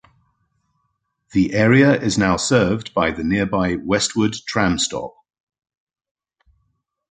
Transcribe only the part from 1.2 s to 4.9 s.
The area is now served by the nearby Westwood tram